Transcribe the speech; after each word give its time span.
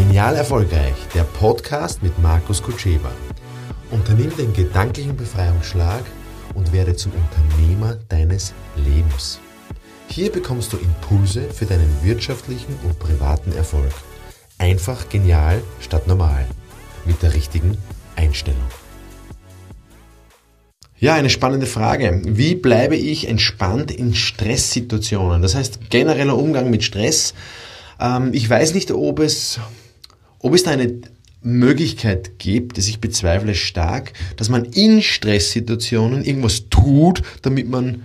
Genial 0.00 0.34
Erfolgreich, 0.34 0.94
der 1.14 1.24
Podcast 1.24 2.02
mit 2.02 2.18
Markus 2.20 2.62
Kutscheba. 2.62 3.12
Unternimm 3.90 4.34
den 4.34 4.54
gedanklichen 4.54 5.14
Befreiungsschlag 5.14 6.02
und 6.54 6.72
werde 6.72 6.96
zum 6.96 7.12
Unternehmer 7.12 7.98
deines 8.08 8.54
Lebens. 8.76 9.40
Hier 10.08 10.32
bekommst 10.32 10.72
du 10.72 10.78
Impulse 10.78 11.50
für 11.50 11.66
deinen 11.66 12.02
wirtschaftlichen 12.02 12.74
und 12.82 12.98
privaten 12.98 13.52
Erfolg. 13.52 13.92
Einfach 14.56 15.10
genial 15.10 15.62
statt 15.80 16.06
normal. 16.06 16.46
Mit 17.04 17.22
der 17.22 17.34
richtigen 17.34 17.76
Einstellung. 18.16 18.64
Ja, 20.98 21.12
eine 21.12 21.28
spannende 21.28 21.66
Frage. 21.66 22.22
Wie 22.24 22.54
bleibe 22.54 22.96
ich 22.96 23.28
entspannt 23.28 23.90
in 23.90 24.14
Stresssituationen? 24.14 25.42
Das 25.42 25.54
heißt, 25.54 25.90
genereller 25.90 26.38
Umgang 26.38 26.70
mit 26.70 26.84
Stress. 26.84 27.34
Ähm, 28.00 28.30
ich 28.32 28.48
weiß 28.48 28.74
nicht, 28.74 28.90
ob 28.92 29.18
es, 29.18 29.60
ob 30.40 30.54
es 30.54 30.64
da 30.64 30.72
eine 30.72 31.00
Möglichkeit 31.42 32.38
gibt, 32.38 32.76
dass 32.76 32.88
ich 32.88 33.00
bezweifle 33.00 33.54
stark, 33.54 34.12
dass 34.36 34.48
man 34.48 34.64
in 34.64 35.00
Stresssituationen 35.00 36.22
irgendwas 36.24 36.68
tut, 36.68 37.22
damit 37.42 37.68
man 37.70 38.02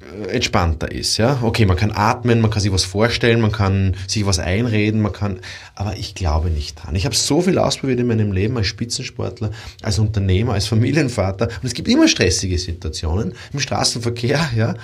äh, 0.00 0.28
entspannter 0.28 0.90
ist. 0.92 1.16
Ja? 1.16 1.38
Okay, 1.42 1.64
man 1.64 1.78
kann 1.78 1.90
atmen, 1.90 2.40
man 2.40 2.50
kann 2.50 2.60
sich 2.60 2.72
was 2.72 2.84
vorstellen, 2.84 3.40
man 3.40 3.52
kann 3.52 3.96
sich 4.06 4.26
was 4.26 4.38
einreden, 4.38 5.00
man 5.00 5.12
kann, 5.12 5.40
aber 5.74 5.96
ich 5.96 6.14
glaube 6.14 6.50
nicht 6.50 6.82
dran. 6.82 6.94
Ich 6.96 7.06
habe 7.06 7.14
so 7.14 7.40
viel 7.40 7.58
ausprobiert 7.58 8.00
in 8.00 8.06
meinem 8.06 8.32
Leben 8.32 8.58
als 8.58 8.66
Spitzensportler, 8.66 9.50
als 9.82 9.98
Unternehmer, 9.98 10.52
als 10.52 10.66
Familienvater 10.66 11.46
und 11.46 11.64
es 11.64 11.74
gibt 11.74 11.88
immer 11.88 12.08
stressige 12.08 12.58
Situationen 12.58 13.32
im 13.54 13.60
Straßenverkehr. 13.60 14.50
Ja? 14.54 14.74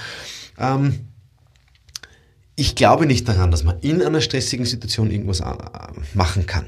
Ähm, 0.59 1.01
ich 2.57 2.75
glaube 2.75 3.07
nicht 3.07 3.29
daran, 3.29 3.51
dass 3.51 3.65
man 3.65 3.79
in 3.81 4.03
einer 4.03 4.21
stressigen 4.21 4.67
Situation 4.67 5.11
irgendwas 5.11 5.41
äh, 5.41 5.55
machen 6.15 6.47
kann, 6.47 6.67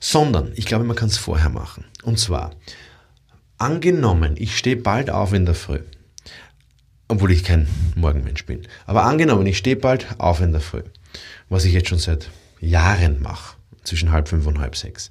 sondern 0.00 0.52
ich 0.56 0.66
glaube, 0.66 0.84
man 0.84 0.96
kann 0.96 1.08
es 1.08 1.16
vorher 1.16 1.48
machen. 1.48 1.84
Und 2.02 2.18
zwar, 2.18 2.52
angenommen, 3.58 4.34
ich 4.36 4.58
stehe 4.58 4.76
bald 4.76 5.10
auf 5.10 5.32
in 5.32 5.46
der 5.46 5.54
Früh 5.54 5.80
obwohl 7.12 7.32
ich 7.32 7.44
kein 7.44 7.68
Morgenmensch 7.94 8.46
bin. 8.46 8.66
Aber 8.86 9.04
angenommen, 9.04 9.44
ich 9.44 9.58
stehe 9.58 9.76
bald 9.76 10.06
auf 10.18 10.40
in 10.40 10.52
der 10.52 10.62
Früh, 10.62 10.82
was 11.50 11.66
ich 11.66 11.74
jetzt 11.74 11.90
schon 11.90 11.98
seit 11.98 12.30
Jahren 12.58 13.20
mache, 13.20 13.56
zwischen 13.84 14.12
halb 14.12 14.28
fünf 14.28 14.46
und 14.46 14.58
halb 14.58 14.76
sechs. 14.76 15.10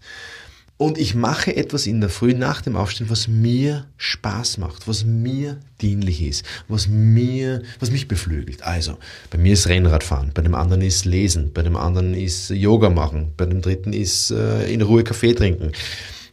Und 0.77 0.97
ich 0.97 1.13
mache 1.13 1.55
etwas 1.55 1.85
in 1.85 2.01
der 2.01 2.09
Früh 2.09 2.33
nach 2.33 2.61
dem 2.61 2.75
Aufstehen, 2.75 3.09
was 3.09 3.27
mir 3.27 3.85
Spaß 3.97 4.57
macht, 4.57 4.87
was 4.87 5.05
mir 5.05 5.59
dienlich 5.79 6.23
ist, 6.23 6.43
was 6.67 6.87
mir, 6.87 7.61
was 7.79 7.91
mich 7.91 8.07
beflügelt. 8.07 8.63
Also, 8.63 8.97
bei 9.29 9.37
mir 9.37 9.53
ist 9.53 9.67
Rennradfahren, 9.67 10.31
bei 10.33 10.41
dem 10.41 10.55
anderen 10.55 10.81
ist 10.81 11.05
Lesen, 11.05 11.53
bei 11.53 11.61
dem 11.61 11.75
anderen 11.75 12.15
ist 12.15 12.49
Yoga 12.49 12.89
machen, 12.89 13.33
bei 13.37 13.45
dem 13.45 13.61
dritten 13.61 13.93
ist 13.93 14.31
äh, 14.31 14.71
in 14.73 14.81
Ruhe 14.81 15.03
Kaffee 15.03 15.33
trinken 15.33 15.71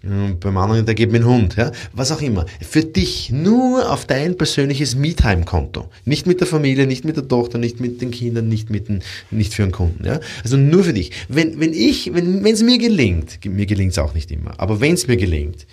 beim 0.03 0.57
anderen, 0.57 0.87
der 0.87 0.95
gibt 0.95 1.13
mir 1.13 1.19
einen 1.19 1.27
Hund, 1.27 1.57
ja, 1.57 1.73
was 1.93 2.13
auch 2.13 2.21
immer. 2.21 2.47
Für 2.61 2.85
dich 2.85 3.31
nur 3.31 3.91
auf 3.91 4.07
dein 4.07 4.37
persönliches 4.37 4.95
Me-Time-Konto. 4.95 5.91
Nicht 6.05 6.27
mit 6.27 6.41
der 6.41 6.47
Familie, 6.47 6.87
nicht 6.87 7.05
mit 7.05 7.17
der 7.17 7.27
Tochter, 7.27 7.59
nicht 7.59 7.81
mit 7.81 8.01
den 8.01 8.13
Kindern, 8.13 8.49
nicht 8.49 8.71
mit 8.71 8.89
den, 8.89 9.03
nicht 9.31 9.55
für 9.55 9.65
einen 9.65 9.73
Kunden, 9.73 10.05
ja. 10.05 10.21
Also 10.45 10.57
nur 10.57 10.85
für 10.85 10.93
dich. 10.93 11.11
Wenn, 11.29 11.59
wenn 11.59 11.73
ich, 11.73 12.15
wenn, 12.15 12.45
wenn 12.45 12.55
es 12.55 12.63
mir 12.63 12.79
gelingt, 12.79 13.45
mir 13.45 13.67
gelingt 13.67 13.93
es 13.93 13.99
auch 13.99 14.15
nicht 14.15 14.31
immer, 14.31 14.59
aber 14.59 14.81
wenn 14.81 14.95
es 14.95 15.09
mir 15.09 15.17
gelingt, 15.17 15.67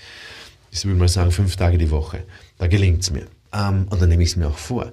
ich 0.72 0.84
würde 0.86 1.00
mal 1.00 1.08
sagen, 1.08 1.32
fünf 1.32 1.56
Tage 1.56 1.78
die 1.78 1.92
Woche, 1.92 2.24
da 2.58 2.68
gelingt 2.68 3.04
es 3.04 3.12
mir. 3.12 3.28
Ähm, 3.54 3.88
und 3.90 4.02
dann 4.02 4.10
nehme 4.10 4.24
ich 4.24 4.30
es 4.30 4.36
mir 4.36 4.48
auch 4.48 4.58
vor. 4.58 4.92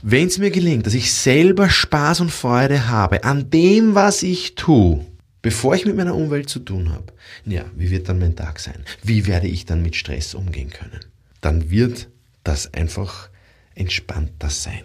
Wenn 0.00 0.28
es 0.28 0.38
mir 0.38 0.50
gelingt, 0.50 0.86
dass 0.86 0.94
ich 0.94 1.12
selber 1.12 1.68
Spaß 1.68 2.20
und 2.20 2.30
Freude 2.30 2.88
habe 2.88 3.24
an 3.24 3.50
dem, 3.50 3.94
was 3.94 4.22
ich 4.22 4.54
tue, 4.54 5.04
Bevor 5.42 5.74
ich 5.74 5.84
mit 5.84 5.96
meiner 5.96 6.14
Umwelt 6.14 6.48
zu 6.48 6.60
tun 6.60 6.92
habe, 6.92 7.12
ja, 7.44 7.64
wie 7.76 7.90
wird 7.90 8.08
dann 8.08 8.20
mein 8.20 8.36
Tag 8.36 8.60
sein? 8.60 8.84
Wie 9.02 9.26
werde 9.26 9.48
ich 9.48 9.66
dann 9.66 9.82
mit 9.82 9.96
Stress 9.96 10.34
umgehen 10.34 10.70
können? 10.70 11.00
Dann 11.40 11.70
wird 11.70 12.08
das 12.44 12.72
einfach 12.72 13.28
entspannter 13.74 14.50
sein. 14.50 14.84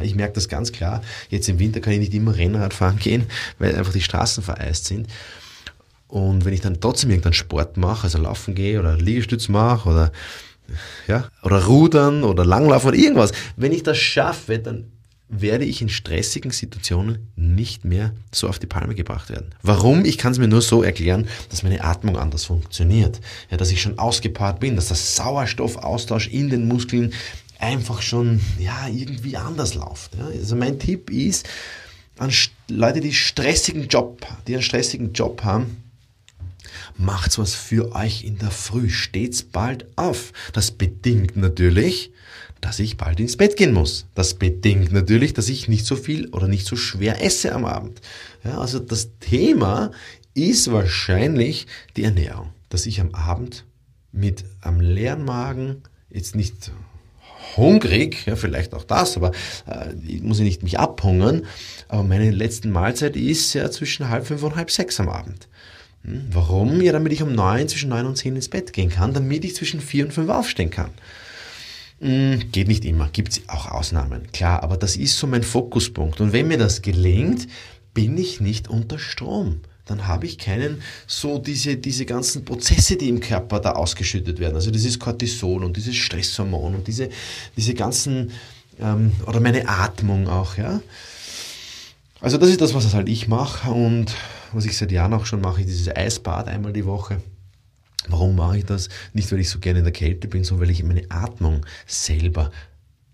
Ich 0.00 0.14
merke 0.14 0.34
das 0.34 0.48
ganz 0.48 0.70
klar. 0.70 1.02
Jetzt 1.28 1.48
im 1.48 1.58
Winter 1.58 1.80
kann 1.80 1.92
ich 1.94 1.98
nicht 1.98 2.14
immer 2.14 2.36
Rennrad 2.36 2.72
fahren 2.72 2.98
gehen, 2.98 3.26
weil 3.58 3.74
einfach 3.74 3.92
die 3.92 4.00
Straßen 4.00 4.44
vereist 4.44 4.84
sind. 4.84 5.08
Und 6.06 6.44
wenn 6.44 6.54
ich 6.54 6.60
dann 6.60 6.80
trotzdem 6.80 7.10
irgendeinen 7.10 7.34
Sport 7.34 7.76
mache, 7.76 8.04
also 8.04 8.18
laufen 8.18 8.54
gehe 8.54 8.78
oder 8.78 8.96
Liegestütz 8.96 9.48
mache 9.48 9.88
oder 9.88 10.12
ja, 11.06 11.28
oder 11.42 11.64
rudern 11.64 12.24
oder 12.24 12.44
langlaufen 12.44 12.88
oder 12.88 12.96
irgendwas, 12.96 13.32
wenn 13.56 13.72
ich 13.72 13.82
das 13.82 13.98
schaffe, 13.98 14.58
dann 14.58 14.92
werde 15.28 15.64
ich 15.64 15.82
in 15.82 15.88
stressigen 15.88 16.50
Situationen 16.50 17.28
nicht 17.36 17.84
mehr 17.84 18.12
so 18.32 18.48
auf 18.48 18.58
die 18.58 18.66
Palme 18.66 18.94
gebracht 18.94 19.28
werden. 19.28 19.54
Warum? 19.62 20.04
Ich 20.04 20.18
kann 20.18 20.32
es 20.32 20.38
mir 20.38 20.48
nur 20.48 20.62
so 20.62 20.82
erklären, 20.82 21.28
dass 21.50 21.62
meine 21.62 21.84
Atmung 21.84 22.16
anders 22.16 22.46
funktioniert. 22.46 23.20
Ja, 23.50 23.56
dass 23.56 23.70
ich 23.70 23.82
schon 23.82 23.98
ausgepowert 23.98 24.60
bin, 24.60 24.76
dass 24.76 24.88
der 24.88 24.96
Sauerstoffaustausch 24.96 26.28
in 26.28 26.48
den 26.48 26.66
Muskeln 26.66 27.12
einfach 27.58 28.00
schon 28.02 28.40
ja, 28.58 28.88
irgendwie 28.88 29.36
anders 29.36 29.74
läuft. 29.74 30.14
Ja, 30.16 30.26
also 30.26 30.56
mein 30.56 30.78
Tipp 30.78 31.10
ist, 31.10 31.48
an 32.18 32.32
Leute, 32.68 33.00
die 33.00 33.12
stressigen 33.12 33.88
Job, 33.88 34.26
die 34.46 34.54
einen 34.54 34.62
stressigen 34.62 35.12
Job 35.12 35.44
haben, 35.44 35.87
macht's 36.98 37.38
was 37.38 37.54
für 37.54 37.94
euch 37.94 38.24
in 38.24 38.38
der 38.38 38.50
Früh. 38.50 38.90
Steht's 38.90 39.42
bald 39.42 39.86
auf. 39.96 40.32
Das 40.52 40.70
bedingt 40.72 41.36
natürlich, 41.36 42.12
dass 42.60 42.78
ich 42.78 42.96
bald 42.96 43.20
ins 43.20 43.36
Bett 43.36 43.56
gehen 43.56 43.72
muss. 43.72 44.06
Das 44.14 44.34
bedingt 44.34 44.92
natürlich, 44.92 45.32
dass 45.32 45.48
ich 45.48 45.68
nicht 45.68 45.86
so 45.86 45.96
viel 45.96 46.28
oder 46.30 46.48
nicht 46.48 46.66
so 46.66 46.76
schwer 46.76 47.24
esse 47.24 47.54
am 47.54 47.64
Abend. 47.64 48.00
Ja, 48.44 48.58
also 48.58 48.78
das 48.78 49.10
Thema 49.20 49.92
ist 50.34 50.70
wahrscheinlich 50.70 51.66
die 51.96 52.04
Ernährung, 52.04 52.50
dass 52.68 52.86
ich 52.86 53.00
am 53.00 53.14
Abend 53.14 53.64
mit 54.12 54.44
einem 54.60 54.80
leeren 54.80 55.24
Magen 55.24 55.82
jetzt 56.10 56.34
nicht 56.34 56.72
hungrig, 57.56 58.26
ja, 58.26 58.36
vielleicht 58.36 58.74
auch 58.74 58.84
das, 58.84 59.16
aber 59.16 59.32
äh, 59.66 59.92
ich 60.06 60.22
muss 60.22 60.38
ja 60.38 60.44
nicht 60.44 60.62
mich 60.62 60.78
abhungern, 60.78 61.46
aber 61.88 62.02
meine 62.02 62.30
letzte 62.30 62.68
Mahlzeit 62.68 63.16
ist 63.16 63.54
ja 63.54 63.70
zwischen 63.70 64.08
halb 64.08 64.26
fünf 64.26 64.42
und 64.42 64.56
halb 64.56 64.70
sechs 64.70 65.00
am 65.00 65.08
Abend. 65.08 65.48
Hm, 66.04 66.28
warum? 66.30 66.80
Ja, 66.80 66.92
damit 66.92 67.12
ich 67.12 67.22
um 67.22 67.32
neun, 67.32 67.68
zwischen 67.68 67.90
neun 67.90 68.06
und 68.06 68.16
zehn 68.16 68.36
ins 68.36 68.48
Bett 68.48 68.72
gehen 68.72 68.90
kann, 68.90 69.12
damit 69.12 69.44
ich 69.44 69.56
zwischen 69.56 69.80
vier 69.80 70.04
und 70.04 70.12
fünf 70.12 70.30
aufstehen 70.30 70.70
kann. 70.70 70.90
Hm, 72.00 72.52
geht 72.52 72.68
nicht 72.68 72.84
immer, 72.84 73.08
gibt 73.08 73.32
es 73.32 73.42
auch 73.48 73.66
Ausnahmen, 73.70 74.30
klar, 74.32 74.62
aber 74.62 74.76
das 74.76 74.96
ist 74.96 75.18
so 75.18 75.26
mein 75.26 75.42
Fokuspunkt. 75.42 76.20
Und 76.20 76.32
wenn 76.32 76.46
mir 76.46 76.58
das 76.58 76.82
gelingt, 76.82 77.48
bin 77.92 78.16
ich 78.16 78.40
nicht 78.40 78.68
unter 78.68 78.98
Strom. 78.98 79.60
Dann 79.84 80.06
habe 80.06 80.26
ich 80.26 80.38
keinen, 80.38 80.82
so 81.06 81.38
diese, 81.38 81.76
diese 81.76 82.04
ganzen 82.04 82.44
Prozesse, 82.44 82.96
die 82.96 83.08
im 83.08 83.20
Körper 83.20 83.58
da 83.58 83.72
ausgeschüttet 83.72 84.38
werden. 84.38 84.54
Also 84.54 84.70
dieses 84.70 84.98
Cortisol 84.98 85.64
und 85.64 85.76
dieses 85.76 85.96
Stresshormon 85.96 86.74
und 86.74 86.86
diese, 86.86 87.08
diese 87.56 87.74
ganzen, 87.74 88.30
ähm, 88.78 89.12
oder 89.26 89.40
meine 89.40 89.68
Atmung 89.68 90.28
auch, 90.28 90.56
ja. 90.56 90.80
Also 92.20 92.36
das 92.36 92.50
ist 92.50 92.60
das, 92.60 92.74
was 92.74 92.92
halt 92.94 93.08
ich 93.08 93.28
mache 93.28 93.70
und 93.70 94.14
was 94.52 94.64
ich 94.64 94.76
seit 94.76 94.92
Jahren 94.92 95.14
auch 95.14 95.26
schon 95.26 95.40
mache, 95.40 95.64
dieses 95.64 95.94
Eisbad 95.94 96.48
einmal 96.48 96.72
die 96.72 96.86
Woche. 96.86 97.20
Warum 98.08 98.36
mache 98.36 98.58
ich 98.58 98.64
das? 98.64 98.88
Nicht, 99.12 99.30
weil 99.32 99.40
ich 99.40 99.50
so 99.50 99.58
gerne 99.58 99.80
in 99.80 99.84
der 99.84 99.92
Kälte 99.92 100.28
bin, 100.28 100.44
sondern 100.44 100.66
weil 100.66 100.72
ich 100.72 100.82
meine 100.82 101.04
Atmung 101.10 101.66
selber 101.86 102.50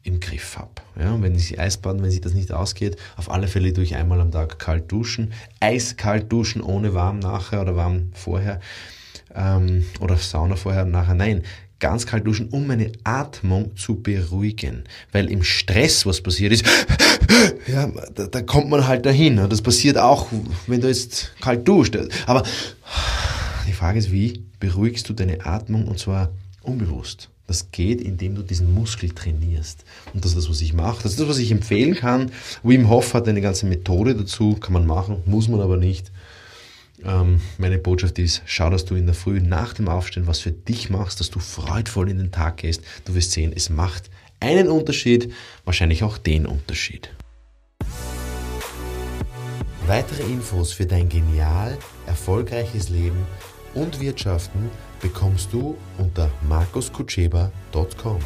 im 0.03 0.21
Griff 0.21 0.59
habe. 0.59 0.71
Ja, 0.99 1.13
und 1.13 1.23
wenn 1.23 1.35
ich 1.35 1.59
Eisbaden, 1.59 2.03
wenn 2.03 2.11
sich 2.11 2.21
das 2.21 2.35
nicht 2.35 2.53
ausgeht, 2.53 2.97
auf 3.17 3.31
alle 3.31 3.49
Fälle 3.49 3.73
tue 3.73 3.85
ich 3.85 3.97
einmal 3.97 4.21
am 4.21 4.31
Tag 4.31 4.59
kalt 4.59 4.93
duschen, 4.93 5.33
eiskalt 5.61 6.31
duschen, 6.31 6.63
ohne 6.63 6.95
warm 6.95 7.19
nachher 7.19 7.63
oder 7.63 7.75
warm 7.75 8.11
vorher 8.13 8.61
ähm, 9.35 9.87
oder 10.01 10.17
Sauna 10.17 10.57
vorher 10.57 10.83
und 10.83 10.91
nachher. 10.91 11.15
Nein, 11.15 11.43
ganz 11.85 12.07
kalt 12.07 12.27
duschen, 12.27 12.49
um 12.49 12.67
meine 12.67 12.93
Atmung 13.05 13.77
zu 13.77 13.97
beruhigen. 13.97 14.85
Weil 15.13 15.31
im 15.31 15.43
Stress, 15.43 16.07
was 16.07 16.23
passiert 16.23 16.55
ist, 16.55 16.65
ja, 17.67 17.93
da, 18.15 18.27
da 18.27 18.41
kommt 18.41 18.71
man 18.71 18.87
halt 18.87 19.05
dahin. 19.05 19.37
Das 19.51 19.61
passiert 19.61 19.99
auch, 19.99 20.29
wenn 20.67 20.81
du 20.81 20.89
jetzt 20.89 21.33
kalt 21.43 21.69
duscht. 21.69 21.99
Aber 22.25 22.43
die 23.69 23.75
Frage 23.75 23.99
ist, 23.99 24.11
wie 24.11 24.43
beruhigst 24.61 25.07
du 25.11 25.13
deine 25.13 25.45
Atmung 25.45 25.87
und 25.87 25.99
zwar 25.99 26.31
unbewusst? 26.63 27.29
Das 27.47 27.71
geht, 27.71 28.01
indem 28.01 28.35
du 28.35 28.41
diesen 28.41 28.73
Muskel 28.73 29.11
trainierst. 29.11 29.85
Und 30.15 30.25
das 30.25 30.31
ist 30.31 30.39
das, 30.39 30.49
was 30.49 30.63
ich 30.63 30.73
mache. 30.73 31.03
Das 31.03 31.13
ist 31.13 31.21
das, 31.21 31.29
was 31.29 31.37
ich 31.37 31.53
empfehlen 31.53 31.95
kann. 31.95 32.31
Wim 32.63 32.89
Hof 32.89 33.13
hat 33.13 33.29
eine 33.29 33.43
ganze 33.43 33.67
Methode 33.67 34.15
dazu, 34.15 34.55
kann 34.55 34.73
man 34.73 34.87
machen, 34.87 35.19
muss 35.27 35.49
man 35.49 35.61
aber 35.61 35.77
nicht. 35.77 36.11
Ähm, 37.05 37.41
meine 37.59 37.79
Botschaft 37.79 38.19
ist, 38.19 38.43
schau, 38.47 38.71
dass 38.71 38.85
du 38.85 38.95
in 38.95 39.07
der 39.07 39.15
Früh 39.15 39.41
nach 39.41 39.75
dem 39.75 39.89
Aufstehen 39.89 40.27
was 40.27 40.41
für 40.41 40.53
dich 40.53 40.91
machst, 40.91 41.21
dass 41.21 41.31
du 41.31 41.39
freudvoll 41.39 42.11
in 42.11 42.19
den 42.19 42.33
Tag 42.33 42.59
gehst. 42.59 42.83
Du 43.05 43.15
wirst 43.15 43.33
sehen, 43.33 43.53
es 43.55 43.71
macht 43.71 44.11
einen 44.41 44.69
Unterschied, 44.69 45.33
wahrscheinlich 45.65 46.03
auch 46.03 46.19
den 46.19 46.47
Unterschied. 46.47 47.11
Weitere 49.87 50.23
Infos 50.23 50.73
für 50.73 50.87
dein 50.87 51.09
genial 51.11 51.77
erfolgreiches 52.07 52.89
Leben 52.89 53.27
und 53.75 54.01
Wirtschaften 54.01 54.71
bekommst 55.01 55.53
du 55.53 55.77
unter 55.99 56.31
markuskutscheba.com. 56.49 58.21